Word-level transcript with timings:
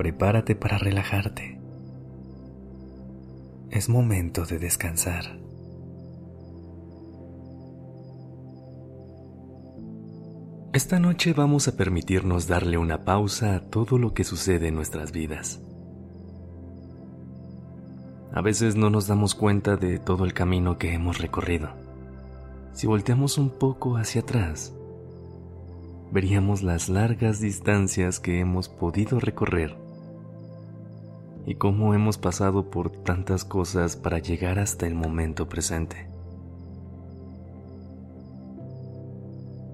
Prepárate 0.00 0.56
para 0.56 0.78
relajarte. 0.78 1.60
Es 3.68 3.90
momento 3.90 4.46
de 4.46 4.58
descansar. 4.58 5.38
Esta 10.72 10.98
noche 10.98 11.34
vamos 11.34 11.68
a 11.68 11.76
permitirnos 11.76 12.46
darle 12.48 12.78
una 12.78 13.04
pausa 13.04 13.54
a 13.54 13.60
todo 13.60 13.98
lo 13.98 14.14
que 14.14 14.24
sucede 14.24 14.68
en 14.68 14.74
nuestras 14.74 15.12
vidas. 15.12 15.60
A 18.32 18.40
veces 18.40 18.76
no 18.76 18.88
nos 18.88 19.06
damos 19.06 19.34
cuenta 19.34 19.76
de 19.76 19.98
todo 19.98 20.24
el 20.24 20.32
camino 20.32 20.78
que 20.78 20.94
hemos 20.94 21.18
recorrido. 21.18 21.68
Si 22.72 22.86
volteamos 22.86 23.36
un 23.36 23.50
poco 23.50 23.98
hacia 23.98 24.22
atrás, 24.22 24.72
veríamos 26.10 26.62
las 26.62 26.88
largas 26.88 27.38
distancias 27.38 28.18
que 28.18 28.40
hemos 28.40 28.70
podido 28.70 29.20
recorrer 29.20 29.89
y 31.46 31.54
cómo 31.54 31.94
hemos 31.94 32.18
pasado 32.18 32.70
por 32.70 32.90
tantas 32.90 33.44
cosas 33.44 33.96
para 33.96 34.18
llegar 34.18 34.58
hasta 34.58 34.86
el 34.86 34.94
momento 34.94 35.48
presente. 35.48 36.08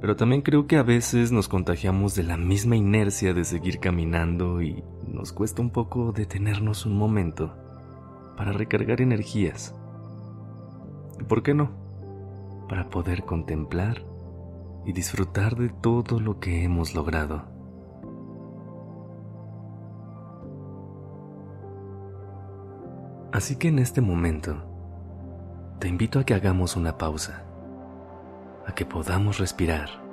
Pero 0.00 0.14
también 0.14 0.42
creo 0.42 0.66
que 0.66 0.76
a 0.76 0.82
veces 0.82 1.32
nos 1.32 1.48
contagiamos 1.48 2.14
de 2.14 2.22
la 2.22 2.36
misma 2.36 2.76
inercia 2.76 3.34
de 3.34 3.44
seguir 3.44 3.80
caminando 3.80 4.62
y 4.62 4.84
nos 5.06 5.32
cuesta 5.32 5.62
un 5.62 5.70
poco 5.70 6.12
detenernos 6.12 6.86
un 6.86 6.96
momento 6.96 7.54
para 8.36 8.52
recargar 8.52 9.00
energías. 9.00 9.74
¿Y 11.18 11.24
por 11.24 11.42
qué 11.42 11.54
no? 11.54 11.70
Para 12.68 12.90
poder 12.90 13.24
contemplar 13.24 14.04
y 14.84 14.92
disfrutar 14.92 15.56
de 15.56 15.70
todo 15.70 16.20
lo 16.20 16.38
que 16.38 16.62
hemos 16.62 16.94
logrado. 16.94 17.55
Así 23.32 23.56
que 23.56 23.68
en 23.68 23.78
este 23.78 24.00
momento, 24.00 24.56
te 25.78 25.88
invito 25.88 26.18
a 26.18 26.24
que 26.24 26.34
hagamos 26.34 26.76
una 26.76 26.96
pausa, 26.96 27.44
a 28.66 28.74
que 28.74 28.86
podamos 28.86 29.38
respirar 29.38 30.06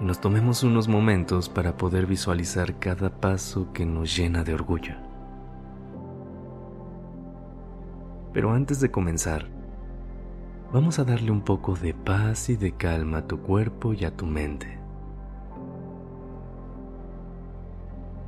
y 0.00 0.04
nos 0.04 0.20
tomemos 0.20 0.62
unos 0.62 0.88
momentos 0.88 1.48
para 1.48 1.76
poder 1.76 2.06
visualizar 2.06 2.78
cada 2.78 3.10
paso 3.10 3.72
que 3.72 3.84
nos 3.84 4.16
llena 4.16 4.44
de 4.44 4.54
orgullo. 4.54 4.94
Pero 8.32 8.52
antes 8.52 8.80
de 8.80 8.90
comenzar, 8.90 9.46
vamos 10.72 10.98
a 10.98 11.04
darle 11.04 11.30
un 11.30 11.40
poco 11.40 11.74
de 11.74 11.94
paz 11.94 12.48
y 12.48 12.56
de 12.56 12.72
calma 12.72 13.18
a 13.18 13.26
tu 13.26 13.40
cuerpo 13.40 13.92
y 13.92 14.04
a 14.04 14.16
tu 14.16 14.26
mente. 14.26 14.78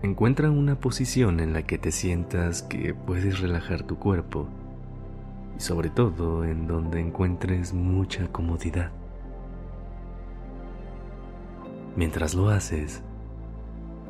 Encuentra 0.02 0.50
una 0.50 0.76
posición 0.76 1.40
en 1.40 1.52
la 1.52 1.64
que 1.64 1.76
te 1.76 1.92
sientas 1.92 2.62
que 2.62 2.94
puedes 2.94 3.40
relajar 3.40 3.82
tu 3.82 3.98
cuerpo 3.98 4.48
y 5.58 5.60
sobre 5.60 5.90
todo 5.90 6.42
en 6.46 6.66
donde 6.66 7.00
encuentres 7.00 7.74
mucha 7.74 8.26
comodidad. 8.28 8.92
Mientras 11.96 12.33
lo 12.33 12.48
haces, 12.48 13.02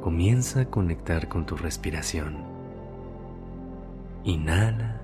comienza 0.00 0.60
a 0.60 0.64
conectar 0.66 1.28
con 1.28 1.44
tu 1.44 1.56
respiración. 1.56 2.36
Inhala 4.22 5.00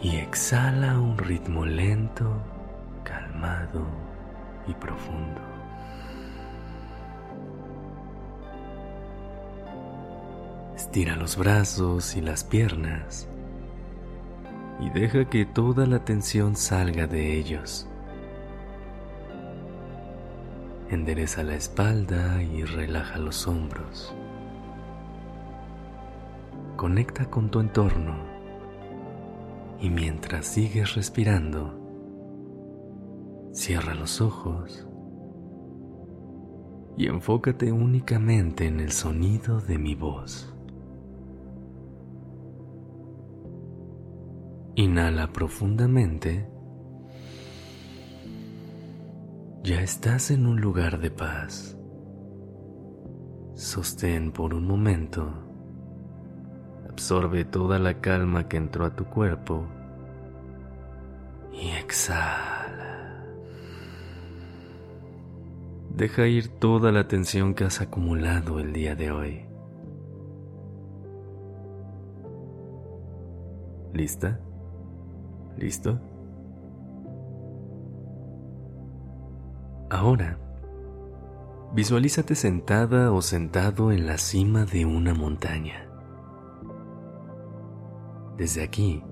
y 0.00 0.14
exhala 0.14 0.92
a 0.92 1.00
un 1.00 1.18
ritmo 1.18 1.66
lento, 1.66 2.40
calmado 3.36 3.86
y 4.66 4.74
profundo. 4.74 5.40
Estira 10.74 11.16
los 11.16 11.36
brazos 11.36 12.16
y 12.16 12.20
las 12.20 12.44
piernas 12.44 13.28
y 14.80 14.90
deja 14.90 15.24
que 15.26 15.46
toda 15.46 15.86
la 15.86 16.04
tensión 16.04 16.56
salga 16.56 17.06
de 17.06 17.38
ellos. 17.38 17.88
Endereza 20.90 21.42
la 21.42 21.54
espalda 21.54 22.42
y 22.42 22.62
relaja 22.62 23.18
los 23.18 23.46
hombros. 23.46 24.14
Conecta 26.76 27.26
con 27.26 27.50
tu 27.50 27.60
entorno 27.60 28.16
y 29.80 29.90
mientras 29.90 30.46
sigues 30.46 30.94
respirando, 30.94 31.85
cierra 33.56 33.94
los 33.94 34.20
ojos 34.20 34.86
y 36.98 37.06
enfócate 37.06 37.72
únicamente 37.72 38.66
en 38.66 38.80
el 38.80 38.92
sonido 38.92 39.60
de 39.60 39.78
mi 39.78 39.94
voz. 39.94 40.54
Inhala 44.74 45.32
profundamente. 45.32 46.46
Ya 49.62 49.80
estás 49.80 50.30
en 50.30 50.46
un 50.46 50.60
lugar 50.60 51.00
de 51.00 51.10
paz. 51.10 51.78
Sostén 53.54 54.32
por 54.32 54.52
un 54.52 54.66
momento 54.66 55.46
Absorbe 56.96 57.44
toda 57.44 57.78
la 57.78 58.00
calma 58.00 58.48
que 58.48 58.56
entró 58.56 58.86
a 58.86 58.96
tu 58.96 59.04
cuerpo 59.04 59.66
y 61.52 61.68
exhala. 61.68 62.95
Deja 65.96 66.26
ir 66.26 66.48
toda 66.48 66.92
la 66.92 67.08
tensión 67.08 67.54
que 67.54 67.64
has 67.64 67.80
acumulado 67.80 68.60
el 68.60 68.74
día 68.74 68.94
de 68.94 69.10
hoy. 69.10 69.46
¿Lista? 73.94 74.38
¿Listo? 75.56 75.98
Ahora, 79.88 80.38
visualízate 81.72 82.34
sentada 82.34 83.10
o 83.12 83.22
sentado 83.22 83.90
en 83.90 84.06
la 84.06 84.18
cima 84.18 84.66
de 84.66 84.84
una 84.84 85.14
montaña. 85.14 85.88
Desde 88.36 88.62
aquí 88.62 89.02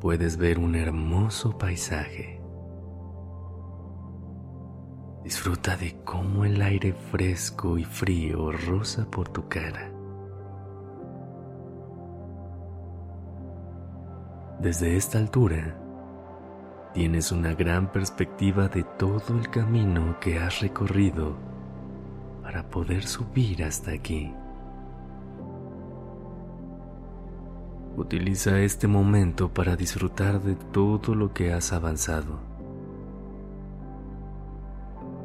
puedes 0.00 0.38
ver 0.38 0.58
un 0.58 0.74
hermoso 0.74 1.58
paisaje. 1.58 2.41
Disfruta 5.24 5.76
de 5.76 5.96
cómo 6.04 6.44
el 6.44 6.60
aire 6.60 6.92
fresco 6.92 7.78
y 7.78 7.84
frío 7.84 8.50
roza 8.50 9.04
por 9.08 9.28
tu 9.28 9.48
cara. 9.48 9.92
Desde 14.60 14.96
esta 14.96 15.18
altura, 15.18 15.76
tienes 16.92 17.30
una 17.30 17.54
gran 17.54 17.90
perspectiva 17.90 18.68
de 18.68 18.82
todo 18.82 19.38
el 19.38 19.48
camino 19.48 20.18
que 20.20 20.38
has 20.38 20.60
recorrido 20.60 21.36
para 22.42 22.68
poder 22.68 23.04
subir 23.04 23.62
hasta 23.62 23.92
aquí. 23.92 24.34
Utiliza 27.96 28.58
este 28.60 28.88
momento 28.88 29.52
para 29.52 29.76
disfrutar 29.76 30.40
de 30.40 30.56
todo 30.56 31.14
lo 31.14 31.32
que 31.32 31.52
has 31.52 31.72
avanzado. 31.72 32.51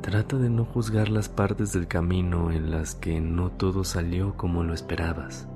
Trata 0.07 0.37
de 0.37 0.49
no 0.49 0.63
juzgar 0.63 1.09
las 1.09 1.27
partes 1.27 1.73
del 1.73 1.85
camino 1.85 2.49
en 2.49 2.71
las 2.71 2.95
que 2.95 3.19
no 3.19 3.51
todo 3.51 3.83
salió 3.83 4.37
como 4.37 4.63
lo 4.63 4.73
esperabas. 4.73 5.49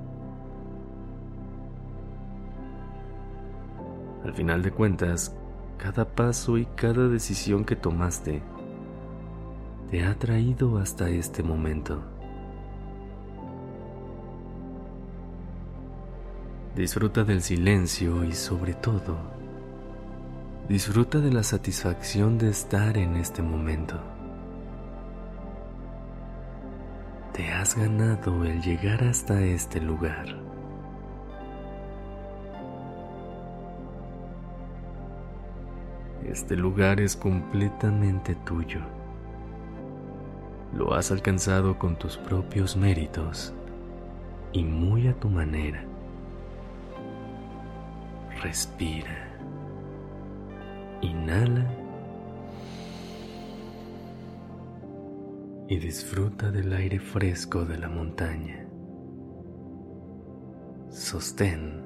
Al 4.22 4.34
final 4.34 4.60
de 4.60 4.70
cuentas, 4.70 5.34
cada 5.78 6.04
paso 6.04 6.58
y 6.58 6.66
cada 6.66 7.08
decisión 7.08 7.64
que 7.64 7.76
tomaste 7.76 8.42
te 9.90 10.04
ha 10.04 10.18
traído 10.18 10.76
hasta 10.76 11.08
este 11.08 11.42
momento. 11.42 12.02
Disfruta 16.76 17.24
del 17.24 17.40
silencio 17.40 18.22
y 18.22 18.32
sobre 18.32 18.74
todo, 18.74 19.16
disfruta 20.68 21.20
de 21.20 21.32
la 21.32 21.42
satisfacción 21.42 22.36
de 22.36 22.50
estar 22.50 22.98
en 22.98 23.16
este 23.16 23.40
momento. 23.40 24.11
Te 27.32 27.50
has 27.50 27.76
ganado 27.76 28.44
el 28.44 28.60
llegar 28.60 29.02
hasta 29.04 29.40
este 29.40 29.80
lugar. 29.80 30.26
Este 36.24 36.56
lugar 36.56 37.00
es 37.00 37.16
completamente 37.16 38.34
tuyo. 38.34 38.80
Lo 40.74 40.94
has 40.94 41.10
alcanzado 41.10 41.78
con 41.78 41.96
tus 41.96 42.16
propios 42.16 42.76
méritos 42.76 43.52
y 44.52 44.62
muy 44.62 45.08
a 45.08 45.14
tu 45.14 45.28
manera. 45.28 45.84
Respira. 48.42 49.28
Inhala. 51.00 51.81
Y 55.72 55.78
disfruta 55.78 56.50
del 56.50 56.70
aire 56.74 57.00
fresco 57.00 57.64
de 57.64 57.78
la 57.78 57.88
montaña. 57.88 58.68
Sostén. 60.90 61.82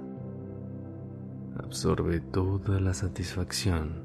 Absorbe 1.56 2.18
toda 2.18 2.80
la 2.80 2.92
satisfacción. 2.92 4.02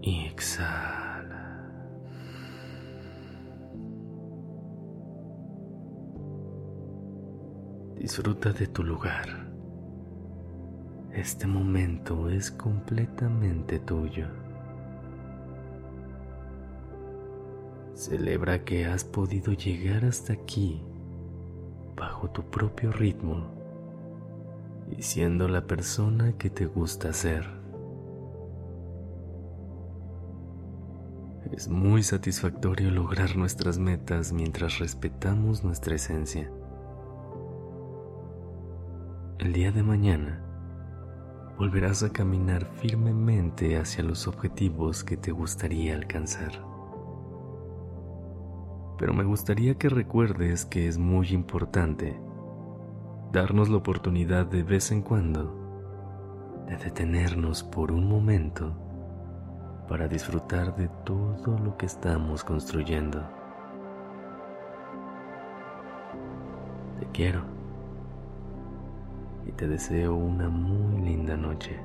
Y 0.00 0.24
exhala. 0.28 1.68
Disfruta 7.98 8.54
de 8.54 8.66
tu 8.66 8.82
lugar. 8.82 9.26
Este 11.12 11.46
momento 11.46 12.30
es 12.30 12.50
completamente 12.50 13.78
tuyo. 13.78 14.53
Celebra 17.94 18.64
que 18.64 18.86
has 18.86 19.04
podido 19.04 19.52
llegar 19.52 20.04
hasta 20.04 20.32
aquí 20.32 20.82
bajo 21.96 22.28
tu 22.28 22.42
propio 22.42 22.90
ritmo 22.90 23.46
y 24.90 25.02
siendo 25.02 25.46
la 25.46 25.68
persona 25.68 26.32
que 26.36 26.50
te 26.50 26.66
gusta 26.66 27.12
ser. 27.12 27.46
Es 31.52 31.68
muy 31.68 32.02
satisfactorio 32.02 32.90
lograr 32.90 33.36
nuestras 33.36 33.78
metas 33.78 34.32
mientras 34.32 34.80
respetamos 34.80 35.62
nuestra 35.62 35.94
esencia. 35.94 36.50
El 39.38 39.52
día 39.52 39.70
de 39.70 39.84
mañana 39.84 40.44
volverás 41.56 42.02
a 42.02 42.12
caminar 42.12 42.66
firmemente 42.74 43.76
hacia 43.76 44.02
los 44.02 44.26
objetivos 44.26 45.04
que 45.04 45.16
te 45.16 45.30
gustaría 45.30 45.94
alcanzar. 45.94 46.73
Pero 48.98 49.12
me 49.12 49.24
gustaría 49.24 49.76
que 49.76 49.88
recuerdes 49.88 50.64
que 50.64 50.86
es 50.86 50.98
muy 50.98 51.28
importante 51.28 52.18
darnos 53.32 53.68
la 53.68 53.78
oportunidad 53.78 54.46
de 54.46 54.62
vez 54.62 54.92
en 54.92 55.02
cuando 55.02 55.64
de 56.68 56.76
detenernos 56.76 57.62
por 57.62 57.90
un 57.90 58.08
momento 58.08 58.72
para 59.88 60.08
disfrutar 60.08 60.74
de 60.76 60.88
todo 61.04 61.58
lo 61.58 61.76
que 61.76 61.86
estamos 61.86 62.44
construyendo. 62.44 63.22
Te 67.00 67.06
quiero 67.12 67.42
y 69.46 69.52
te 69.52 69.66
deseo 69.66 70.14
una 70.14 70.48
muy 70.48 71.02
linda 71.02 71.36
noche. 71.36 71.78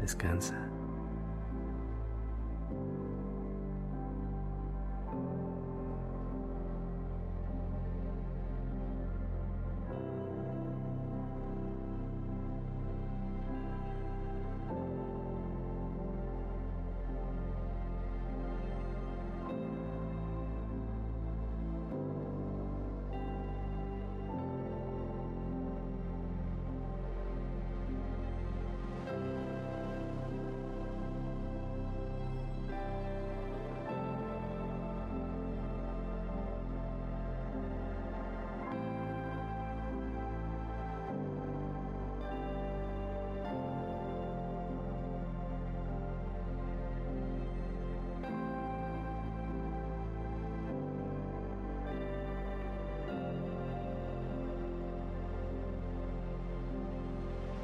Descansa. 0.00 0.71